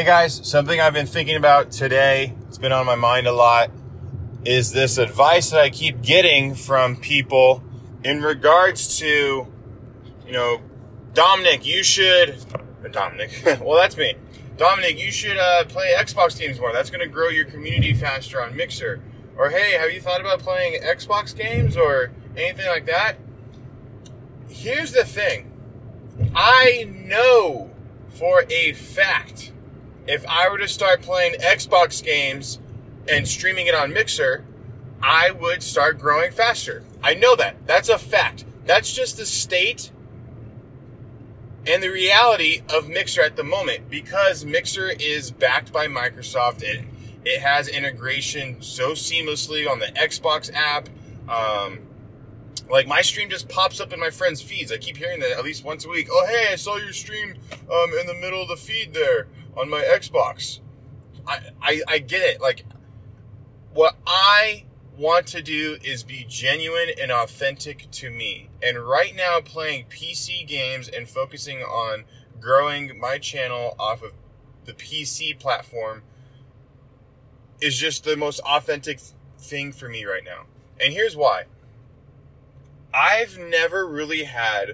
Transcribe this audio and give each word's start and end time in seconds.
Hey 0.00 0.06
guys, 0.06 0.40
something 0.48 0.80
I've 0.80 0.94
been 0.94 1.04
thinking 1.04 1.36
about 1.36 1.72
today, 1.72 2.32
it's 2.48 2.56
been 2.56 2.72
on 2.72 2.86
my 2.86 2.94
mind 2.94 3.26
a 3.26 3.32
lot, 3.32 3.70
is 4.46 4.72
this 4.72 4.96
advice 4.96 5.50
that 5.50 5.60
I 5.60 5.68
keep 5.68 6.00
getting 6.00 6.54
from 6.54 6.96
people 6.96 7.62
in 8.02 8.22
regards 8.22 8.96
to, 9.00 9.46
you 10.26 10.32
know, 10.32 10.62
Dominic, 11.12 11.66
you 11.66 11.82
should, 11.82 12.42
Dominic, 12.90 13.42
well, 13.60 13.76
that's 13.76 13.98
me. 13.98 14.14
Dominic, 14.56 14.98
you 14.98 15.12
should 15.12 15.36
uh, 15.36 15.66
play 15.66 15.92
Xbox 15.94 16.40
games 16.40 16.58
more. 16.58 16.72
That's 16.72 16.88
going 16.88 17.06
to 17.06 17.06
grow 17.06 17.28
your 17.28 17.44
community 17.44 17.92
faster 17.92 18.42
on 18.42 18.56
Mixer. 18.56 19.02
Or 19.36 19.50
hey, 19.50 19.72
have 19.72 19.92
you 19.92 20.00
thought 20.00 20.22
about 20.22 20.38
playing 20.38 20.80
Xbox 20.80 21.36
games 21.36 21.76
or 21.76 22.10
anything 22.38 22.68
like 22.68 22.86
that? 22.86 23.16
Here's 24.48 24.92
the 24.92 25.04
thing 25.04 25.52
I 26.34 26.90
know 26.90 27.70
for 28.08 28.44
a 28.48 28.72
fact 28.72 29.52
if 30.10 30.26
I 30.26 30.48
were 30.48 30.58
to 30.58 30.66
start 30.66 31.02
playing 31.02 31.34
Xbox 31.34 32.02
games 32.02 32.58
and 33.08 33.28
streaming 33.28 33.68
it 33.68 33.76
on 33.76 33.92
Mixer, 33.92 34.44
I 35.00 35.30
would 35.30 35.62
start 35.62 36.00
growing 36.00 36.32
faster. 36.32 36.82
I 37.00 37.14
know 37.14 37.36
that. 37.36 37.64
That's 37.66 37.88
a 37.88 37.96
fact. 37.96 38.44
That's 38.66 38.92
just 38.92 39.16
the 39.16 39.24
state 39.24 39.92
and 41.64 41.80
the 41.80 41.90
reality 41.90 42.62
of 42.74 42.88
Mixer 42.88 43.22
at 43.22 43.36
the 43.36 43.44
moment 43.44 43.88
because 43.88 44.44
Mixer 44.44 44.90
is 44.90 45.30
backed 45.30 45.72
by 45.72 45.86
Microsoft. 45.86 46.64
It, 46.64 46.84
it 47.24 47.40
has 47.40 47.68
integration 47.68 48.60
so 48.62 48.92
seamlessly 48.92 49.70
on 49.70 49.78
the 49.78 49.86
Xbox 49.86 50.52
app. 50.52 50.88
Um, 51.28 51.78
like 52.68 52.88
my 52.88 53.02
stream 53.02 53.30
just 53.30 53.48
pops 53.48 53.80
up 53.80 53.92
in 53.92 54.00
my 54.00 54.10
friends' 54.10 54.42
feeds. 54.42 54.72
I 54.72 54.78
keep 54.78 54.96
hearing 54.96 55.20
that 55.20 55.30
at 55.30 55.44
least 55.44 55.64
once 55.64 55.84
a 55.84 55.88
week. 55.88 56.08
Oh, 56.10 56.26
hey, 56.26 56.48
I 56.52 56.56
saw 56.56 56.78
your 56.78 56.92
stream 56.92 57.34
um, 57.72 57.90
in 58.00 58.08
the 58.08 58.14
middle 58.14 58.42
of 58.42 58.48
the 58.48 58.56
feed 58.56 58.92
there 58.92 59.28
on 59.56 59.68
my 59.68 59.82
Xbox. 59.82 60.60
I, 61.26 61.40
I, 61.62 61.80
I 61.88 61.98
get 61.98 62.22
it. 62.22 62.40
Like, 62.40 62.64
what 63.72 63.96
I 64.06 64.64
want 64.96 65.26
to 65.28 65.42
do 65.42 65.78
is 65.82 66.02
be 66.02 66.26
genuine 66.28 66.88
and 67.00 67.10
authentic 67.10 67.90
to 67.90 68.10
me. 68.10 68.50
And 68.62 68.78
right 68.78 69.14
now, 69.14 69.40
playing 69.40 69.86
PC 69.88 70.46
games 70.46 70.88
and 70.88 71.08
focusing 71.08 71.60
on 71.60 72.04
growing 72.40 72.98
my 72.98 73.18
channel 73.18 73.74
off 73.78 74.02
of 74.02 74.12
the 74.64 74.72
PC 74.72 75.38
platform 75.38 76.02
is 77.60 77.76
just 77.76 78.04
the 78.04 78.16
most 78.16 78.40
authentic 78.40 79.00
thing 79.38 79.72
for 79.72 79.88
me 79.88 80.04
right 80.04 80.24
now. 80.24 80.44
And 80.82 80.92
here's 80.92 81.16
why. 81.16 81.44
I've 82.92 83.38
never 83.38 83.86
really 83.86 84.24
had 84.24 84.72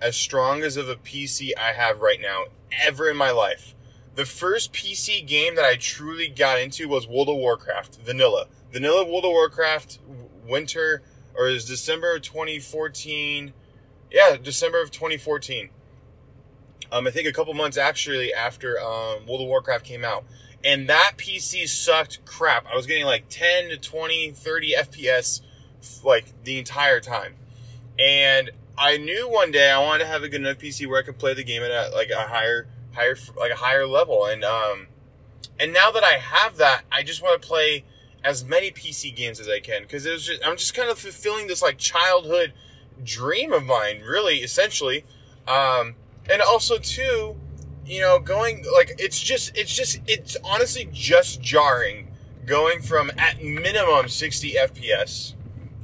as 0.00 0.16
strong 0.16 0.62
as 0.62 0.76
of 0.76 0.88
a 0.88 0.96
PC 0.96 1.52
I 1.58 1.72
have 1.72 2.00
right 2.00 2.20
now 2.20 2.44
ever 2.84 3.08
in 3.10 3.16
my 3.16 3.30
life. 3.30 3.74
The 4.18 4.26
first 4.26 4.72
PC 4.72 5.24
game 5.24 5.54
that 5.54 5.64
I 5.64 5.76
truly 5.76 6.26
got 6.26 6.58
into 6.58 6.88
was 6.88 7.06
World 7.06 7.28
of 7.28 7.36
Warcraft, 7.36 8.00
vanilla. 8.04 8.48
Vanilla 8.72 9.04
World 9.04 9.24
of 9.24 9.30
Warcraft 9.30 10.00
winter 10.44 11.02
or 11.36 11.46
is 11.46 11.64
December 11.66 12.16
of 12.16 12.22
2014. 12.22 13.52
Yeah, 14.10 14.36
December 14.36 14.82
of 14.82 14.90
2014. 14.90 15.68
Um, 16.90 17.06
I 17.06 17.12
think 17.12 17.28
a 17.28 17.32
couple 17.32 17.54
months 17.54 17.76
actually 17.76 18.34
after 18.34 18.80
um, 18.80 19.24
World 19.24 19.42
of 19.42 19.46
Warcraft 19.46 19.84
came 19.84 20.04
out. 20.04 20.24
And 20.64 20.88
that 20.88 21.12
PC 21.16 21.68
sucked 21.68 22.24
crap. 22.24 22.66
I 22.66 22.74
was 22.74 22.86
getting 22.86 23.04
like 23.04 23.26
10 23.28 23.68
to 23.68 23.76
20, 23.76 24.32
30 24.32 24.74
FPS 24.78 25.42
like 26.02 26.42
the 26.42 26.58
entire 26.58 26.98
time. 26.98 27.36
And 28.00 28.50
I 28.76 28.96
knew 28.96 29.30
one 29.30 29.52
day 29.52 29.70
I 29.70 29.78
wanted 29.78 30.02
to 30.02 30.10
have 30.10 30.24
a 30.24 30.28
good 30.28 30.40
enough 30.40 30.58
PC 30.58 30.88
where 30.88 30.98
I 30.98 31.04
could 31.04 31.20
play 31.20 31.34
the 31.34 31.44
game 31.44 31.62
at 31.62 31.94
like 31.94 32.10
a 32.10 32.22
higher, 32.22 32.66
higher, 32.94 33.16
like 33.36 33.52
a 33.52 33.56
higher 33.56 33.86
level. 33.86 34.24
And 34.24 34.44
um, 34.44 34.88
and 35.58 35.72
now 35.72 35.90
that 35.90 36.04
I 36.04 36.18
have 36.18 36.56
that, 36.56 36.82
I 36.90 37.02
just 37.02 37.22
want 37.22 37.40
to 37.40 37.46
play 37.46 37.84
as 38.24 38.44
many 38.44 38.70
PC 38.70 39.14
games 39.14 39.40
as 39.40 39.48
I 39.48 39.60
can 39.60 39.82
because 39.82 40.04
it 40.04 40.12
was 40.12 40.26
just, 40.26 40.44
I'm 40.44 40.56
just 40.56 40.74
kind 40.74 40.90
of 40.90 40.98
fulfilling 40.98 41.46
this 41.46 41.62
like 41.62 41.78
childhood 41.78 42.52
dream 43.02 43.52
of 43.52 43.64
mine, 43.64 44.00
really, 44.00 44.38
essentially. 44.38 45.04
Um, 45.46 45.94
and 46.30 46.42
also 46.42 46.78
too, 46.78 47.36
you 47.86 48.00
know, 48.00 48.18
going 48.18 48.64
like 48.72 48.92
it's 48.98 49.18
just 49.18 49.56
it's 49.56 49.74
just 49.74 50.00
it's 50.06 50.36
honestly 50.44 50.88
just 50.92 51.40
jarring 51.40 52.08
going 52.44 52.80
from 52.82 53.10
at 53.16 53.42
minimum 53.42 54.08
60 54.08 54.54
FPS, 54.54 55.34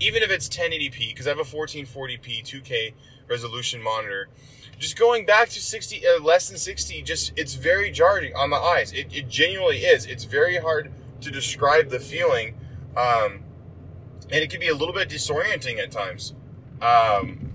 even 0.00 0.22
if 0.22 0.30
it's 0.30 0.48
1080p 0.48 1.08
because 1.08 1.26
I 1.26 1.30
have 1.30 1.38
a 1.38 1.44
1440p 1.44 2.42
2K 2.42 2.94
resolution 3.28 3.82
monitor. 3.82 4.28
Just 4.78 4.98
going 4.98 5.24
back 5.24 5.48
to 5.50 5.60
60, 5.60 6.06
uh, 6.06 6.22
less 6.22 6.48
than 6.48 6.58
60, 6.58 7.02
just 7.02 7.32
it's 7.36 7.54
very 7.54 7.90
jarring 7.90 8.34
on 8.34 8.50
the 8.50 8.56
eyes. 8.56 8.92
It, 8.92 9.06
it 9.12 9.28
genuinely 9.28 9.78
is. 9.78 10.06
It's 10.06 10.24
very 10.24 10.58
hard 10.58 10.90
to 11.20 11.30
describe 11.30 11.90
the 11.90 12.00
feeling, 12.00 12.54
um, 12.96 13.40
and 14.30 14.42
it 14.42 14.50
can 14.50 14.60
be 14.60 14.68
a 14.68 14.74
little 14.74 14.94
bit 14.94 15.08
disorienting 15.08 15.78
at 15.78 15.90
times. 15.90 16.34
Um, 16.82 17.52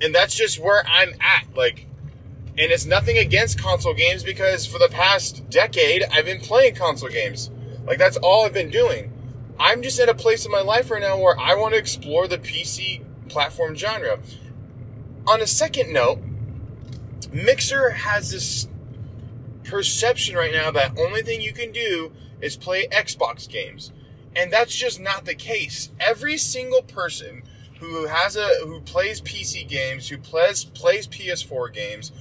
and 0.00 0.14
that's 0.14 0.34
just 0.34 0.58
where 0.58 0.84
I'm 0.86 1.14
at. 1.20 1.54
Like, 1.54 1.86
and 2.58 2.70
it's 2.70 2.86
nothing 2.86 3.18
against 3.18 3.60
console 3.60 3.94
games 3.94 4.22
because 4.22 4.66
for 4.66 4.78
the 4.78 4.88
past 4.88 5.48
decade 5.48 6.04
I've 6.12 6.26
been 6.26 6.40
playing 6.40 6.74
console 6.74 7.08
games. 7.08 7.50
Like 7.86 7.98
that's 7.98 8.16
all 8.18 8.44
I've 8.44 8.52
been 8.52 8.70
doing. 8.70 9.12
I'm 9.58 9.82
just 9.82 9.98
at 10.00 10.08
a 10.08 10.14
place 10.14 10.44
in 10.44 10.52
my 10.52 10.60
life 10.60 10.90
right 10.90 11.00
now 11.00 11.18
where 11.18 11.38
I 11.38 11.54
want 11.54 11.74
to 11.74 11.78
explore 11.78 12.26
the 12.28 12.38
PC 12.38 13.02
platform 13.28 13.74
genre. 13.74 14.18
On 15.26 15.40
a 15.40 15.46
second 15.46 15.92
note, 15.92 16.18
Mixer 17.32 17.90
has 17.90 18.30
this 18.30 18.68
perception 19.64 20.36
right 20.36 20.52
now 20.52 20.70
that 20.70 20.98
only 20.98 21.22
thing 21.22 21.40
you 21.40 21.52
can 21.52 21.72
do 21.72 22.12
is 22.40 22.56
play 22.56 22.86
Xbox 22.88 23.48
games. 23.48 23.92
And 24.34 24.52
that's 24.52 24.74
just 24.74 25.00
not 25.00 25.24
the 25.24 25.34
case. 25.34 25.90
Every 26.00 26.36
single 26.36 26.82
person 26.82 27.42
who 27.78 28.06
has 28.06 28.36
a 28.36 28.48
who 28.64 28.80
plays 28.80 29.20
PC 29.20 29.66
games, 29.68 30.08
who 30.08 30.18
plays 30.18 30.64
plays 30.64 31.06
PS4 31.08 31.72
games, 31.72 32.12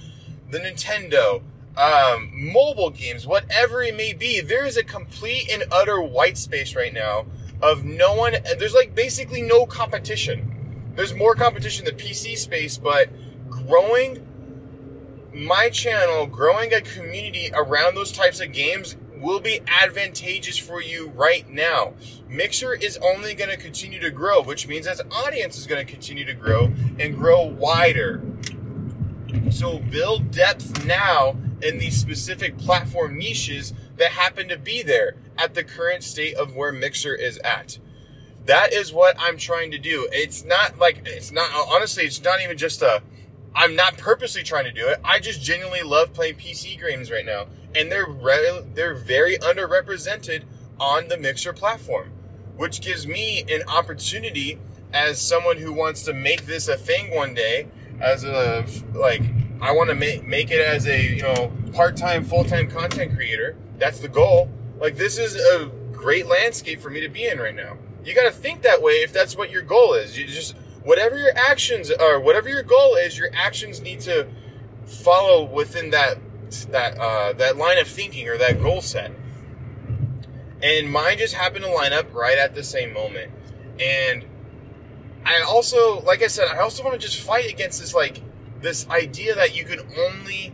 the 0.49 0.59
Nintendo, 0.59 1.41
um, 1.77 2.31
mobile 2.33 2.89
games, 2.89 3.25
whatever 3.25 3.81
it 3.83 3.95
may 3.95 4.13
be, 4.13 4.41
there 4.41 4.65
is 4.65 4.75
a 4.75 4.83
complete 4.83 5.49
and 5.51 5.63
utter 5.71 6.01
white 6.01 6.37
space 6.37 6.75
right 6.75 6.93
now 6.93 7.25
of 7.61 7.85
no 7.85 8.13
one. 8.13 8.35
There's 8.57 8.73
like 8.73 8.95
basically 8.95 9.41
no 9.41 9.65
competition. 9.65 10.91
There's 10.95 11.13
more 11.13 11.35
competition 11.35 11.87
in 11.87 11.95
the 11.95 12.03
PC 12.03 12.37
space, 12.37 12.77
but 12.77 13.09
growing 13.49 14.27
my 15.33 15.69
channel, 15.69 16.25
growing 16.25 16.73
a 16.73 16.81
community 16.81 17.51
around 17.53 17.95
those 17.95 18.11
types 18.11 18.41
of 18.41 18.51
games 18.51 18.97
will 19.17 19.39
be 19.39 19.61
advantageous 19.67 20.57
for 20.57 20.81
you 20.81 21.09
right 21.09 21.47
now. 21.49 21.93
Mixer 22.27 22.73
is 22.73 22.97
only 22.97 23.33
going 23.33 23.49
to 23.49 23.57
continue 23.57 23.99
to 23.99 24.09
grow, 24.09 24.41
which 24.41 24.67
means 24.67 24.87
its 24.87 25.01
audience 25.11 25.57
is 25.57 25.67
going 25.67 25.85
to 25.85 25.91
continue 25.91 26.25
to 26.25 26.33
grow 26.33 26.71
and 26.99 27.15
grow 27.15 27.43
wider. 27.43 28.21
So 29.51 29.79
build 29.79 30.31
depth 30.31 30.85
now 30.85 31.37
in 31.61 31.77
these 31.77 31.97
specific 31.97 32.57
platform 32.57 33.17
niches 33.17 33.73
that 33.97 34.11
happen 34.11 34.49
to 34.49 34.57
be 34.57 34.81
there 34.81 35.15
at 35.37 35.53
the 35.53 35.63
current 35.63 36.03
state 36.03 36.35
of 36.35 36.55
where 36.55 36.71
Mixer 36.71 37.15
is 37.15 37.37
at. 37.39 37.77
That 38.45 38.73
is 38.73 38.91
what 38.91 39.15
I'm 39.19 39.37
trying 39.37 39.69
to 39.71 39.77
do. 39.77 40.09
It's 40.11 40.43
not 40.43 40.79
like, 40.79 41.03
it's 41.05 41.31
not, 41.31 41.49
honestly, 41.69 42.05
it's 42.05 42.23
not 42.23 42.41
even 42.41 42.57
just 42.57 42.81
a, 42.81 43.03
I'm 43.53 43.75
not 43.75 43.97
purposely 43.97 44.43
trying 44.43 44.65
to 44.65 44.71
do 44.71 44.87
it. 44.87 44.99
I 45.03 45.19
just 45.19 45.41
genuinely 45.41 45.81
love 45.81 46.13
playing 46.13 46.35
PC 46.35 46.79
games 46.79 47.11
right 47.11 47.25
now 47.25 47.47
and 47.75 47.91
they're 47.91 48.07
re- 48.07 48.63
they're 48.73 48.95
very 48.95 49.37
underrepresented 49.37 50.43
on 50.79 51.07
the 51.07 51.17
Mixer 51.17 51.53
platform, 51.53 52.11
which 52.55 52.81
gives 52.81 53.07
me 53.07 53.43
an 53.49 53.63
opportunity 53.67 54.59
as 54.93 55.21
someone 55.21 55.57
who 55.57 55.71
wants 55.71 56.03
to 56.03 56.13
make 56.13 56.45
this 56.45 56.67
a 56.67 56.77
thing 56.77 57.15
one 57.15 57.33
day, 57.33 57.67
as 57.99 58.23
a 58.23 58.65
like 58.93 59.21
I 59.61 59.71
want 59.71 59.89
to 59.89 59.95
make 59.95 60.25
make 60.25 60.51
it 60.51 60.59
as 60.59 60.87
a 60.87 61.01
you 61.01 61.21
know 61.21 61.51
part 61.73 61.95
time 61.97 62.23
full 62.23 62.43
time 62.43 62.69
content 62.69 63.15
creator. 63.15 63.55
That's 63.77 63.99
the 63.99 64.09
goal. 64.09 64.49
Like 64.79 64.97
this 64.97 65.17
is 65.17 65.35
a 65.35 65.71
great 65.91 66.27
landscape 66.27 66.81
for 66.81 66.89
me 66.89 67.01
to 67.01 67.09
be 67.09 67.27
in 67.27 67.39
right 67.39 67.55
now. 67.55 67.77
You 68.03 68.15
got 68.15 68.23
to 68.23 68.31
think 68.31 68.63
that 68.63 68.81
way 68.81 68.93
if 68.93 69.13
that's 69.13 69.37
what 69.37 69.51
your 69.51 69.61
goal 69.61 69.93
is. 69.93 70.17
You 70.17 70.25
just 70.25 70.55
whatever 70.83 71.17
your 71.17 71.35
actions 71.35 71.91
are, 71.91 72.19
whatever 72.19 72.49
your 72.49 72.63
goal 72.63 72.95
is, 72.95 73.17
your 73.17 73.29
actions 73.33 73.81
need 73.81 73.99
to 74.01 74.27
follow 74.85 75.43
within 75.43 75.91
that 75.91 76.17
that 76.69 76.97
uh, 76.97 77.33
that 77.33 77.57
line 77.57 77.77
of 77.77 77.87
thinking 77.87 78.27
or 78.27 78.37
that 78.37 78.61
goal 78.61 78.81
set. 78.81 79.11
And 80.63 80.91
mine 80.91 81.17
just 81.17 81.33
happened 81.33 81.65
to 81.65 81.71
line 81.71 81.93
up 81.93 82.13
right 82.13 82.37
at 82.37 82.53
the 82.53 82.63
same 82.63 82.93
moment. 82.93 83.31
And 83.79 84.25
I 85.25 85.41
also, 85.41 86.01
like 86.01 86.21
I 86.21 86.27
said, 86.27 86.47
I 86.47 86.59
also 86.59 86.83
want 86.83 86.99
to 86.99 87.07
just 87.07 87.19
fight 87.19 87.49
against 87.49 87.79
this 87.79 87.93
like 87.93 88.21
this 88.59 88.87
idea 88.89 89.35
that 89.35 89.55
you 89.55 89.65
can 89.65 89.79
only 89.97 90.53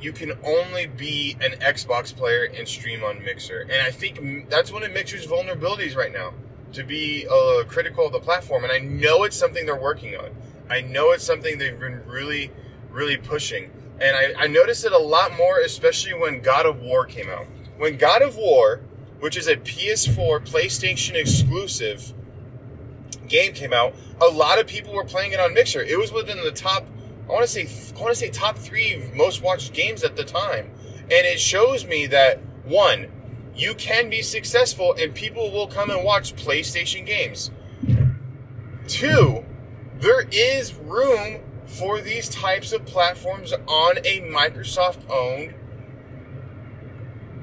you 0.00 0.12
can 0.12 0.32
only 0.44 0.86
be 0.86 1.36
an 1.40 1.58
Xbox 1.58 2.14
player 2.14 2.44
and 2.44 2.68
stream 2.68 3.02
on 3.02 3.22
Mixer. 3.24 3.62
And 3.62 3.82
I 3.82 3.90
think 3.90 4.48
that's 4.48 4.70
one 4.70 4.84
of 4.84 4.92
Mixer's 4.92 5.26
vulnerabilities 5.26 5.96
right 5.96 6.12
now 6.12 6.32
to 6.72 6.84
be 6.84 7.26
uh, 7.30 7.64
critical 7.64 8.06
of 8.06 8.12
the 8.12 8.20
platform. 8.20 8.64
And 8.64 8.72
I 8.72 8.78
know 8.78 9.24
it's 9.24 9.36
something 9.36 9.66
they're 9.66 9.76
working 9.80 10.16
on. 10.16 10.30
I 10.70 10.80
know 10.80 11.12
it's 11.12 11.24
something 11.24 11.58
they've 11.58 11.78
been 11.78 12.04
really, 12.06 12.50
really 12.90 13.16
pushing. 13.16 13.70
And 14.00 14.14
I, 14.14 14.44
I 14.44 14.46
noticed 14.46 14.84
it 14.84 14.92
a 14.92 14.98
lot 14.98 15.36
more, 15.36 15.58
especially 15.60 16.14
when 16.14 16.40
God 16.40 16.66
of 16.66 16.80
War 16.80 17.04
came 17.04 17.28
out. 17.28 17.46
When 17.78 17.96
God 17.96 18.22
of 18.22 18.36
War, 18.36 18.80
which 19.20 19.36
is 19.36 19.48
a 19.48 19.56
PS4 19.56 20.46
PlayStation 20.48 21.14
exclusive 21.14 22.12
game 23.26 23.52
came 23.52 23.72
out, 23.72 23.94
a 24.20 24.26
lot 24.26 24.58
of 24.58 24.66
people 24.66 24.94
were 24.94 25.04
playing 25.04 25.32
it 25.32 25.40
on 25.40 25.54
Mixer. 25.54 25.82
It 25.82 25.98
was 25.98 26.12
within 26.12 26.42
the 26.42 26.52
top 26.52 26.86
I 27.28 27.32
want 27.32 27.46
to 27.46 27.48
say 27.48 27.94
I 27.94 28.00
want 28.00 28.14
to 28.14 28.18
say 28.18 28.30
top 28.30 28.56
3 28.56 29.10
most 29.14 29.42
watched 29.42 29.74
games 29.74 30.02
at 30.02 30.16
the 30.16 30.24
time. 30.24 30.70
And 31.02 31.26
it 31.26 31.38
shows 31.38 31.86
me 31.86 32.06
that 32.06 32.40
one, 32.64 33.08
you 33.58 33.74
can 33.74 34.08
be 34.08 34.22
successful 34.22 34.94
and 34.98 35.14
people 35.14 35.50
will 35.50 35.66
come 35.66 35.90
and 35.90 36.04
watch 36.04 36.34
PlayStation 36.36 37.04
games. 37.04 37.50
Two, 38.86 39.44
there 39.98 40.22
is 40.30 40.74
room 40.74 41.40
for 41.66 42.00
these 42.00 42.28
types 42.28 42.72
of 42.72 42.86
platforms 42.86 43.52
on 43.52 43.98
a 43.98 44.20
Microsoft 44.22 45.10
owned 45.10 45.54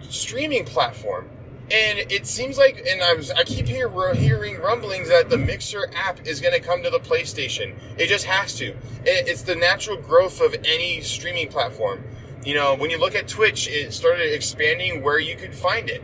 streaming 0.09 0.65
platform. 0.65 1.29
And 1.71 1.99
it 2.11 2.27
seems 2.27 2.57
like, 2.57 2.85
and 2.87 3.01
I 3.01 3.13
was, 3.13 3.31
I 3.31 3.43
keep 3.43 3.67
hear, 3.67 3.89
hearing 4.13 4.59
rumblings 4.59 5.09
that 5.09 5.29
the 5.29 5.37
Mixer 5.37 5.89
app 5.95 6.25
is 6.27 6.39
going 6.39 6.53
to 6.53 6.59
come 6.59 6.83
to 6.83 6.91
the 6.91 6.99
PlayStation. 6.99 7.75
It 7.97 8.07
just 8.07 8.25
has 8.25 8.55
to. 8.59 8.75
It's 9.03 9.41
the 9.41 9.55
natural 9.55 9.97
growth 9.97 10.41
of 10.41 10.55
any 10.63 11.01
streaming 11.01 11.49
platform. 11.49 12.03
You 12.45 12.53
know, 12.53 12.75
when 12.75 12.91
you 12.91 12.99
look 12.99 13.15
at 13.15 13.27
Twitch, 13.27 13.67
it 13.67 13.91
started 13.91 14.31
expanding 14.31 15.01
where 15.01 15.17
you 15.17 15.35
could 15.35 15.55
find 15.55 15.89
it. 15.89 16.03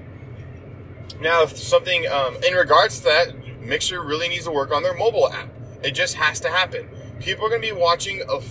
Now, 1.19 1.45
something 1.45 2.07
um, 2.07 2.35
in 2.43 2.55
regards 2.55 2.97
to 2.99 3.03
that, 3.05 3.61
Mixer 3.61 4.01
really 4.01 4.27
needs 4.27 4.45
to 4.45 4.51
work 4.51 4.71
on 4.71 4.81
their 4.81 4.95
mobile 4.95 5.31
app. 5.31 5.49
It 5.83 5.91
just 5.91 6.15
has 6.15 6.39
to 6.39 6.49
happen. 6.49 6.89
People 7.19 7.45
are 7.45 7.49
going 7.49 7.61
to 7.61 7.67
be 7.67 7.79
watching 7.79 8.23
a, 8.27 8.41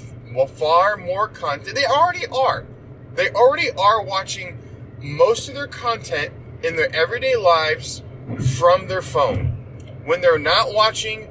far 0.46 0.96
more 0.96 1.26
content. 1.26 1.74
They 1.74 1.84
already 1.84 2.26
are. 2.28 2.64
They 3.16 3.30
already 3.30 3.72
are 3.72 4.00
watching 4.00 4.58
most 5.00 5.48
of 5.48 5.56
their 5.56 5.66
content 5.66 6.32
in 6.62 6.76
their 6.76 6.94
everyday 6.94 7.34
lives 7.34 8.04
from 8.56 8.86
their 8.86 9.02
phone. 9.02 9.48
When 10.04 10.20
they're 10.20 10.38
not 10.38 10.72
watching, 10.72 11.24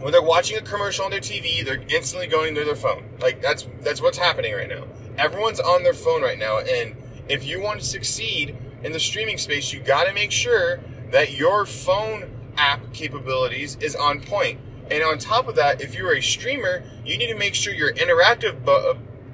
when 0.00 0.10
they're 0.10 0.20
watching 0.20 0.58
a 0.58 0.62
commercial 0.62 1.04
on 1.04 1.12
their 1.12 1.20
TV, 1.20 1.64
they're 1.64 1.84
instantly 1.88 2.26
going 2.26 2.56
to 2.56 2.64
their 2.64 2.74
phone. 2.74 3.04
Like 3.20 3.40
that's 3.40 3.68
that's 3.82 4.02
what's 4.02 4.18
happening 4.18 4.52
right 4.52 4.68
now. 4.68 4.84
Everyone's 5.18 5.60
on 5.60 5.82
their 5.82 5.94
phone 5.94 6.22
right 6.22 6.38
now, 6.38 6.58
and 6.58 6.96
if 7.28 7.46
you 7.46 7.60
want 7.60 7.80
to 7.80 7.86
succeed 7.86 8.56
in 8.82 8.92
the 8.92 9.00
streaming 9.00 9.38
space, 9.38 9.72
you 9.72 9.80
got 9.80 10.04
to 10.04 10.12
make 10.12 10.30
sure 10.30 10.80
that 11.10 11.32
your 11.32 11.66
phone 11.66 12.30
app 12.56 12.92
capabilities 12.92 13.76
is 13.80 13.94
on 13.94 14.20
point. 14.20 14.60
And 14.90 15.02
on 15.02 15.18
top 15.18 15.48
of 15.48 15.56
that, 15.56 15.80
if 15.80 15.94
you're 15.94 16.14
a 16.14 16.20
streamer, 16.20 16.84
you 17.04 17.18
need 17.18 17.28
to 17.28 17.36
make 17.36 17.54
sure 17.54 17.74
your 17.74 17.92
interactive 17.92 18.64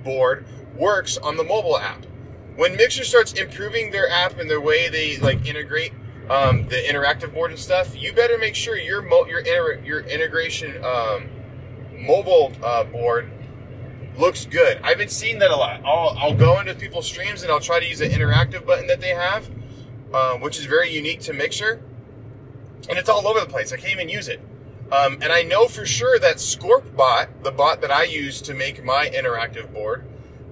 board 0.02 0.46
works 0.74 1.18
on 1.18 1.36
the 1.36 1.44
mobile 1.44 1.78
app 1.78 2.06
when 2.56 2.76
Mixer 2.76 3.04
starts 3.04 3.32
improving 3.32 3.90
their 3.90 4.08
app 4.08 4.38
and 4.38 4.48
their 4.48 4.60
way 4.60 4.88
they 4.88 5.16
like 5.18 5.46
integrate 5.46 5.92
um, 6.28 6.68
the 6.68 6.76
interactive 6.76 7.32
board 7.32 7.50
and 7.50 7.58
stuff, 7.58 7.96
you 8.00 8.12
better 8.12 8.38
make 8.38 8.54
sure 8.54 8.76
your 8.76 9.02
mo- 9.02 9.26
your 9.26 9.40
inter- 9.40 9.80
your 9.84 10.00
integration 10.00 10.82
um, 10.84 11.28
mobile 11.98 12.52
uh, 12.62 12.84
board 12.84 13.30
looks 14.16 14.46
good. 14.46 14.80
I've 14.82 14.98
been 14.98 15.08
seeing 15.08 15.38
that 15.40 15.50
a 15.50 15.56
lot. 15.56 15.80
I'll, 15.84 16.16
I'll 16.18 16.34
go 16.34 16.60
into 16.60 16.74
people's 16.74 17.06
streams 17.06 17.42
and 17.42 17.50
I'll 17.50 17.60
try 17.60 17.80
to 17.80 17.86
use 17.86 18.00
an 18.00 18.10
interactive 18.10 18.66
button 18.66 18.86
that 18.88 19.00
they 19.00 19.10
have, 19.10 19.50
uh, 20.12 20.34
which 20.38 20.58
is 20.58 20.66
very 20.66 20.90
unique 20.90 21.20
to 21.20 21.32
Mixer, 21.32 21.82
and 22.88 22.98
it's 22.98 23.08
all 23.08 23.26
over 23.26 23.40
the 23.40 23.46
place. 23.46 23.72
I 23.72 23.76
can't 23.76 23.92
even 23.92 24.08
use 24.08 24.28
it. 24.28 24.40
Um, 24.90 25.14
and 25.22 25.32
I 25.32 25.42
know 25.42 25.68
for 25.68 25.86
sure 25.86 26.18
that 26.18 26.36
ScorpBot, 26.36 27.44
the 27.44 27.50
bot 27.50 27.80
that 27.80 27.90
I 27.90 28.04
use 28.04 28.42
to 28.42 28.54
make 28.54 28.84
my 28.84 29.08
interactive 29.08 29.72
board, 29.72 30.04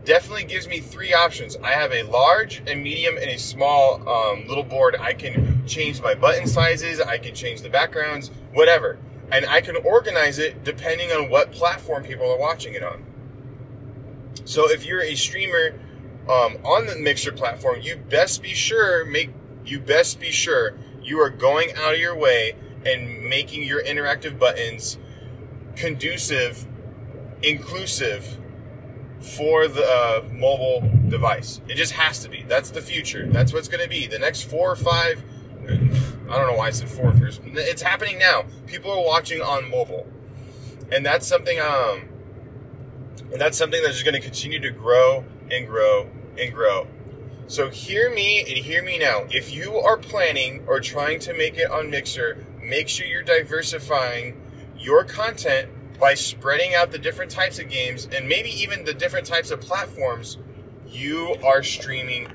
definitely 0.05 0.45
gives 0.45 0.67
me 0.67 0.81
three 0.81 1.13
options. 1.13 1.57
I 1.63 1.73
have 1.73 1.93
a 1.93 2.05
large, 2.05 2.63
a 2.67 2.75
medium, 2.75 3.19
and 3.19 3.29
a 3.29 3.39
small 3.39 3.97
um, 4.09 4.47
little 4.49 4.65
board. 4.65 4.97
I 4.99 5.13
can 5.13 5.67
change 5.67 6.01
my 6.01 6.15
button 6.15 6.47
sizes, 6.47 7.01
I 7.01 7.19
can 7.19 7.35
change 7.35 7.61
the 7.61 7.69
backgrounds, 7.69 8.31
whatever. 8.55 8.99
And 9.31 9.45
I 9.45 9.61
can 9.61 9.77
organize 9.77 10.39
it 10.39 10.65
depending 10.65 11.11
on 11.13 11.29
what 11.29 11.53
platform 11.53 12.03
people 12.03 12.33
are 12.33 12.39
watching 12.39 12.73
it 12.73 12.83
on. 12.83 13.05
So 14.51 14.69
if 14.69 14.85
you're 14.85 15.01
a 15.01 15.15
streamer 15.15 15.79
um, 16.29 16.57
on 16.65 16.87
the 16.87 16.97
Mixer 16.97 17.31
platform, 17.31 17.83
you 17.83 17.95
best 17.95 18.43
be 18.43 18.53
sure 18.53 19.05
make 19.05 19.31
you 19.65 19.79
best 19.79 20.19
be 20.19 20.33
sure 20.33 20.77
you 21.01 21.21
are 21.21 21.31
going 21.31 21.71
out 21.77 21.95
of 21.95 22.01
your 22.01 22.17
way 22.17 22.57
and 22.85 23.29
making 23.29 23.63
your 23.63 23.81
interactive 23.81 24.41
buttons 24.41 24.99
conducive, 25.77 26.67
inclusive, 27.45 28.39
for 29.21 29.69
the 29.69 29.85
uh, 29.85 30.25
mobile 30.33 30.81
device. 31.09 31.61
It 31.69 31.77
just 31.77 31.93
has 31.93 32.19
to 32.25 32.29
be. 32.29 32.43
That's 32.43 32.73
the 32.73 32.83
future. 32.83 33.29
That's 33.29 33.53
what's 33.53 33.69
going 33.69 33.85
to 33.85 33.89
be. 33.89 34.09
The 34.09 34.19
next 34.19 34.51
four 34.51 34.73
or 34.73 34.77
five, 34.77 35.23
I 35.63 35.69
don't 35.69 36.49
know 36.49 36.57
why 36.57 36.67
I 36.67 36.71
said 36.71 36.89
four. 36.89 37.13
It's 37.15 37.83
happening 37.83 38.19
now. 38.19 38.47
People 38.67 38.91
are 38.91 39.05
watching 39.05 39.43
on 39.43 39.71
mobile. 39.71 40.09
And 40.91 41.07
that's 41.07 41.25
something, 41.25 41.61
um, 41.61 42.10
and 43.33 43.41
that's 43.41 43.57
something 43.57 43.83
that's 43.83 43.95
just 43.95 44.05
going 44.05 44.15
to 44.15 44.21
continue 44.21 44.61
to 44.61 44.71
grow 44.71 45.25
and 45.51 45.67
grow 45.67 46.09
and 46.39 46.53
grow. 46.53 46.87
So 47.47 47.69
hear 47.69 48.13
me 48.13 48.41
and 48.41 48.51
hear 48.51 48.83
me 48.83 48.99
now. 48.99 49.25
If 49.31 49.53
you 49.53 49.77
are 49.77 49.97
planning 49.97 50.65
or 50.67 50.81
trying 50.81 51.19
to 51.21 51.35
make 51.35 51.57
it 51.57 51.71
on 51.71 51.91
Mixer, 51.91 52.45
make 52.63 52.89
sure 52.89 53.07
you're 53.07 53.23
diversifying 53.23 54.41
your 54.79 55.05
content 55.05 55.69
by 55.99 56.15
spreading 56.15 56.75
out 56.75 56.93
the 56.93 56.99
different 56.99 57.31
types 57.31 57.59
of 57.59 57.69
games 57.69 58.09
and 58.15 58.29
maybe 58.29 58.51
even 58.51 58.85
the 58.85 58.95
different 58.95 59.27
types 59.27 59.51
of 59.51 59.61
platforms 59.61 60.39
you 60.89 61.37
are 61.45 61.63
streaming 61.63 62.29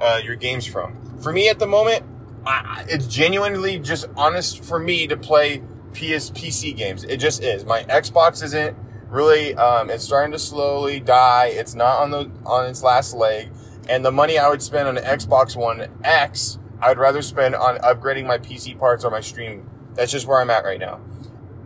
uh, 0.00 0.20
your 0.22 0.36
games 0.36 0.66
from. 0.66 1.18
For 1.20 1.32
me 1.32 1.48
at 1.48 1.58
the 1.58 1.66
moment, 1.66 2.04
I, 2.46 2.84
it's 2.88 3.06
genuinely 3.06 3.78
just 3.78 4.06
honest 4.16 4.64
for 4.64 4.78
me 4.78 5.06
to 5.08 5.16
play 5.16 5.58
PS 5.92 6.30
PC 6.30 6.76
games. 6.76 7.04
It 7.04 7.18
just 7.18 7.42
is. 7.42 7.64
My 7.64 7.82
Xbox 7.84 8.42
isn't 8.42 8.76
really. 9.10 9.54
Um, 9.54 9.90
it's 9.90 10.04
starting 10.04 10.32
to 10.32 10.38
slowly 10.38 11.00
die. 11.00 11.46
It's 11.46 11.74
not 11.74 12.00
on 12.00 12.10
the 12.10 12.30
on 12.46 12.66
its 12.66 12.82
last 12.82 13.14
leg. 13.14 13.50
And 13.88 14.04
the 14.04 14.12
money 14.12 14.38
I 14.38 14.48
would 14.48 14.62
spend 14.62 14.88
on 14.88 14.96
an 14.96 15.04
Xbox 15.04 15.56
One 15.56 15.88
X, 16.04 16.58
I'd 16.80 16.98
rather 16.98 17.22
spend 17.22 17.54
on 17.54 17.78
upgrading 17.78 18.26
my 18.26 18.38
PC 18.38 18.78
parts 18.78 19.04
or 19.04 19.10
my 19.10 19.20
stream. 19.20 19.68
That's 19.94 20.12
just 20.12 20.26
where 20.26 20.40
I'm 20.40 20.50
at 20.50 20.64
right 20.64 20.78
now. 20.78 21.00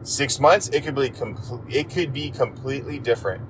Six 0.02 0.40
months, 0.40 0.68
it 0.68 0.84
could 0.84 0.94
be 0.94 1.10
com- 1.10 1.66
it 1.70 1.90
could 1.90 2.12
be 2.12 2.30
completely 2.30 2.98
different. 2.98 3.42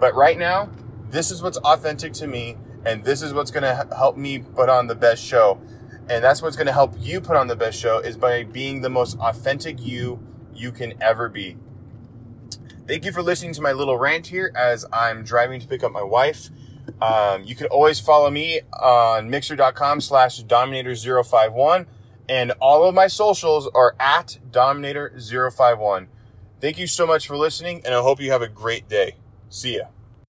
But 0.00 0.14
right 0.14 0.38
now, 0.38 0.70
this 1.10 1.30
is 1.30 1.42
what's 1.42 1.58
authentic 1.58 2.12
to 2.14 2.26
me, 2.26 2.56
and 2.84 3.04
this 3.04 3.22
is 3.22 3.34
what's 3.34 3.50
going 3.50 3.62
to 3.62 3.88
help 3.96 4.16
me 4.16 4.38
put 4.38 4.68
on 4.68 4.86
the 4.86 4.94
best 4.94 5.22
show. 5.22 5.60
And 6.08 6.24
that's 6.24 6.40
what's 6.40 6.56
going 6.56 6.66
to 6.66 6.72
help 6.72 6.94
you 6.98 7.20
put 7.20 7.36
on 7.36 7.48
the 7.48 7.56
best 7.56 7.78
show 7.78 7.98
is 7.98 8.16
by 8.16 8.44
being 8.44 8.80
the 8.80 8.88
most 8.88 9.18
authentic 9.18 9.84
you 9.84 10.22
you 10.54 10.72
can 10.72 10.94
ever 11.02 11.28
be. 11.28 11.56
Thank 12.88 13.04
you 13.04 13.12
for 13.12 13.22
listening 13.22 13.52
to 13.52 13.60
my 13.60 13.72
little 13.72 13.98
rant 13.98 14.28
here 14.28 14.50
as 14.56 14.84
I'm 14.92 15.22
driving 15.22 15.60
to 15.60 15.68
pick 15.68 15.84
up 15.84 15.92
my 15.92 16.02
wife. 16.02 16.48
Um, 17.02 17.44
you 17.44 17.54
can 17.54 17.66
always 17.66 18.00
follow 18.00 18.30
me 18.30 18.62
on 18.72 19.28
mixer.com 19.28 20.00
slash 20.00 20.42
dominator051 20.42 21.86
and 22.28 22.52
all 22.60 22.84
of 22.84 22.94
my 22.94 23.06
socials 23.06 23.68
are 23.74 23.94
at 23.98 24.38
Dominator051. 24.50 26.06
Thank 26.60 26.78
you 26.78 26.86
so 26.86 27.06
much 27.06 27.26
for 27.26 27.36
listening, 27.36 27.82
and 27.84 27.94
I 27.94 28.02
hope 28.02 28.20
you 28.20 28.30
have 28.32 28.42
a 28.42 28.48
great 28.48 28.88
day. 28.88 29.16
See 29.48 29.76
ya. 29.76 29.84